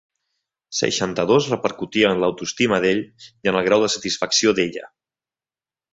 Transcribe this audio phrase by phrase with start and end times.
[0.77, 3.03] Seixanta-dos repercutia en l'autoestima d'ell
[3.47, 4.91] i en el grau de satisfacció d'ella.